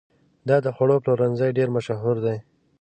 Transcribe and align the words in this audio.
دا 0.47 0.57
د 0.65 0.67
خوړو 0.75 1.01
پلورنځی 1.03 1.49
ډېر 1.57 1.69
مشهور 1.77 2.15
دی. 2.25 2.37